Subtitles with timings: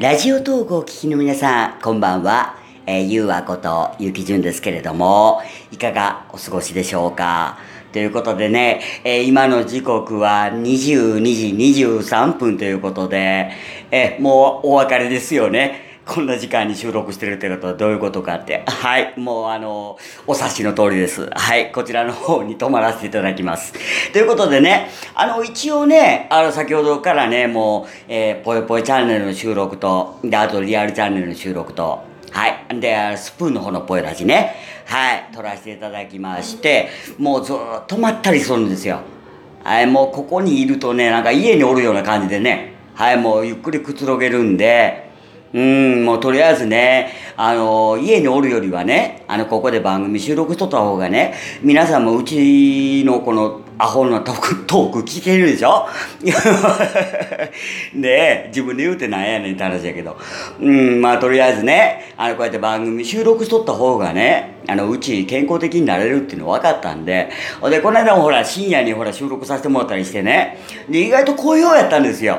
[0.00, 2.56] ラジオトークを聞きの皆さん、こんばんは。
[2.86, 7.58] えー、ゆうわことゆきじゅんですけれども、いかがお過ごしでしょうか？
[7.92, 13.50] ということでね、えー、今の時刻は22時23分ということで、
[13.90, 15.89] えー、もうお別れですよね。
[16.06, 18.64] こんな時間に収録してるってことはどういうことかって。
[18.66, 19.14] はい。
[19.16, 21.28] もうあの、お察しの通りです。
[21.30, 21.70] はい。
[21.70, 23.72] こちらの方に泊まらせていただきます。
[24.12, 32.80] ということでね、あの、一応ね、あの、先ほどからね、もう、えー、ぽよぽよチャンネルの収録と、で、あとリアルチャンネルの収録と、はい。
[32.80, 34.54] で、スプーンの方のぽよラジね。
[34.86, 35.28] はい。
[35.32, 37.56] 撮らせていただきまして、もうずっ
[37.86, 39.00] とまったりするんですよ。
[39.62, 39.86] はい。
[39.86, 43.16] もうここにいるとね、なんか家におるような感じでね、はい。
[43.16, 45.09] もうゆっくりくつろげるんで、
[45.52, 55.88] うん、もうとりあえずね、あの、家におるよりはね、あの、ここで番組収録しとった方がね、皆さんもうちのこのアホなトーク、トーク聞けるでしょ？
[57.96, 60.16] で、自分で言うてなんやねんって話やけど。
[60.60, 67.30] うん、まあとりあえずね、あの、こうやって番組収録しとった方がね、あの、うち健康的になれるっていうの分かったんで、
[67.70, 72.38] で、この間もほら、深夜にほら収録させてもらったりしてね、で、意外と好評やったんですよ。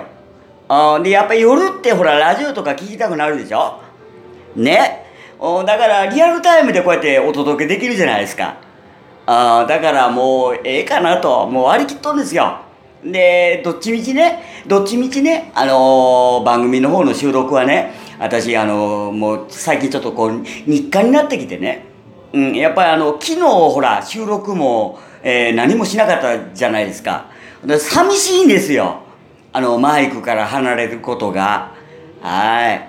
[0.73, 3.81] あでやっぱり夜ってほらラジオとか聞きたくなるでしょ？
[4.55, 5.05] ね。
[5.37, 8.55] だからリアルタイムでこうやってお届けできるじゃないですか。
[9.25, 11.45] あだからもうええかなと。
[11.47, 12.61] もう割り切っとんですよ。
[13.03, 14.43] でどっちみちね。
[14.65, 15.51] どっちみちね。
[15.55, 17.91] あのー、番組の方の収録はね。
[18.17, 21.83] 私あのー、もう最近ちょっとこう日課になってきてね。
[22.31, 27.25] うん、やっぱりあの昨日ほら収録も、えー、何もしなかったじゃないですか。
[27.77, 29.01] 寂しいんですよ。
[29.53, 31.73] あのマイクから離れることが。
[32.21, 32.87] はい。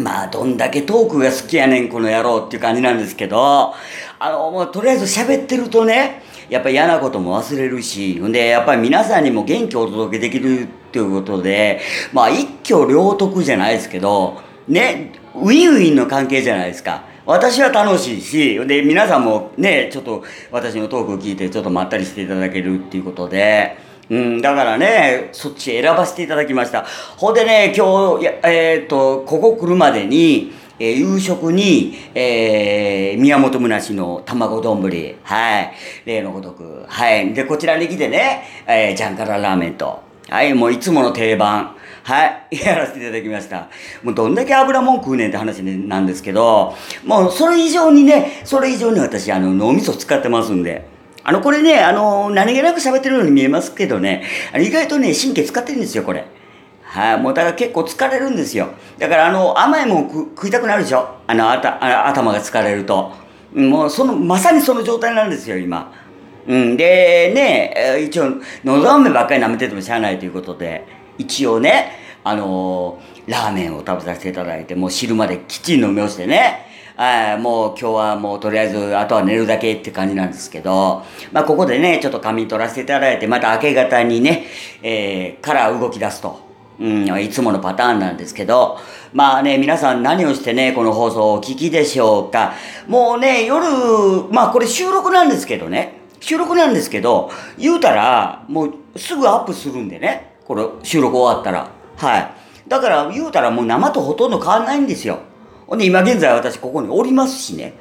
[0.00, 3.74] まあどんだけトークが好きやねんこの野郎っていう感じなんですけど。
[4.20, 8.14] あのもうとりあえず喋ってるとねやっぱ嫌なことも忘れるし。
[8.14, 11.80] んでやっぱり皆さんにも元気をお届けできるっていうことで
[12.14, 17.04] まあ一挙両得じゃないですけどねウィンウィンの関係じゃないですか。
[17.26, 23.87] 私は楽しいしで皆さんもねちょっと私のトークを聞いてちょっとまったりしていただけるっていうことで。
[24.10, 26.86] うん、だからね、そっち選ばせていただきました。
[27.16, 34.80] ほんでね、今日、えっ、ー、と、ここ来るまでに、えー、夕食に、えー、宮本むなしの卵丼
[35.22, 35.72] はい。
[36.06, 36.84] 例のごとく。
[36.86, 37.34] はい。
[37.34, 40.00] で、こちらに来てね、えー、ジャンカララーメンと。
[40.28, 41.74] はい、もういつもの定番。
[42.04, 43.68] はい、 やらせていただきました。
[44.02, 50.86] もうどんだけ油もん食うねんって話なんですけど、もうそれ以上にね、それ以上に私、あの、脳みそ使ってますんで。
[51.28, 54.24] あの、これね、あの、何気なく喋ってるように見えますけどね、
[54.58, 56.24] 意外とね、神経使ってるんですよ、これ。
[56.80, 58.70] はい、もうだから結構疲れるんですよ。
[58.96, 61.06] だからあの、甘いもん食いたくなるでしょ？
[61.26, 63.12] あの、あた頭が疲れると。
[63.54, 65.92] もうその、まさにその状態なんですよ、今。
[66.46, 70.86] うん、で、ね、一応、のど飴ばっかり舐めててもしゃあないということで、
[71.18, 71.92] 一応ね、
[72.24, 76.67] あのー、ラーメンを食べさせていただいて、もう汁まできっちり飲み干してね、
[77.00, 84.46] あもう今日はもうとりあえずあとは寝るだけって感じなんですけど、まあここでね、ちょっと仮眠取らせていただいて、また明け方にね、
[84.82, 86.40] えー、から動き出すと。
[86.80, 88.78] うん、いつものパターンなんですけど、
[89.12, 92.54] まあね、皆さん何をしてね、この放送をお聞きでしょうか。
[92.88, 93.64] もうね、夜、
[94.32, 101.70] まあこれ収録なんですけどね、収録なんですけど、言うたら、もうすぐアップするんでね、これ収録終わったら。
[101.96, 102.30] はい。
[102.66, 105.20] だから言うたらもう生とほとんど変わんないんですよ。
[105.68, 107.74] ほんで今現在私ここにおりますしね。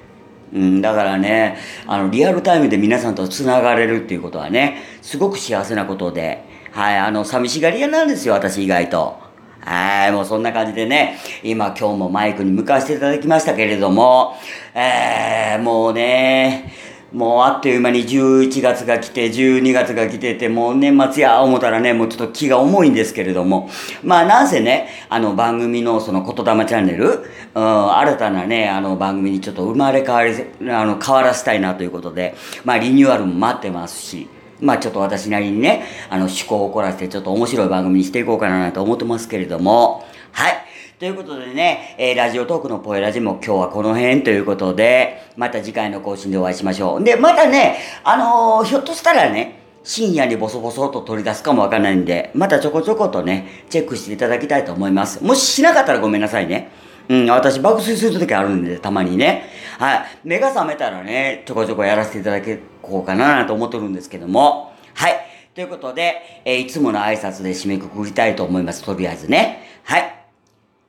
[0.54, 9.18] うん、だからね、あの、リアルタイムで皆さんと繋がれるっていうことはね、すごく幸せなことで、はい、あの、寂しがり屋なんですよ、私意外と。
[9.62, 14.36] はい、もうそんな感じでね、今今日もマイクに向かわせていただきましたけれども、
[14.74, 16.72] えー、もうね、
[17.18, 23.72] もうあっという間に11月が来て、12月が来てて、もう年末や思ったらね、もうちょっと気が重いんですけれども、
[24.04, 30.32] まあなんせね、あの番組のその言霊チャンネル、うん、新たなね、あの番組にちょっと生まれ変わり、
[30.72, 34.30] あの変わらせたいなということで、まあリニューアルも待ってますし、
[34.62, 40.67] まあちょっと私なりにね、あの趣向を凝らしてちょっと面白い番組にしていこうかなと思ってますけれども、はい。
[41.00, 47.04] ということでね、えー、ラジオトークのポエラジも今日はこの辺ということで、また次回の更新でお会いしましょう。
[47.04, 55.24] で、またね、あのー、ひょっとしたらね、深夜にボソボソと取り出すかもわかんないんで、またちょこちょことね、チェックしていただきたいと思います。
[55.24, 56.72] もししなかったらごめんなさいね。
[57.10, 59.52] うん、私爆睡する時あるんで、たまにね。
[59.78, 60.06] はい。
[60.24, 64.74] 目が覚めたらね、ちょこちょこやらせていただけこうかなと思ってるんですけども。
[64.96, 65.14] はい。
[65.54, 68.84] ということで、えー、いつもの挨拶で締めくくりたいと思います。
[68.84, 69.62] とりあえずね。
[69.84, 70.17] はい。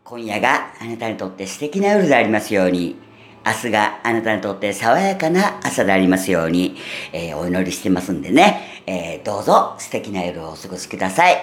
[0.08, 2.96] 今夜があなたにとって素敵な夜でありますように、
[3.44, 6.76] 明日があなたにとって爽やかな朝でありますように、
[7.12, 11.36] えー、お祈りしてますんでね、えー、どうぞ素敵な夜をお過ごしください。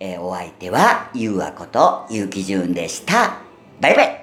[0.00, 3.38] えーお相手は、ゆうあこと、ゆうきじゅんでした。
[3.80, 4.19] バイバイ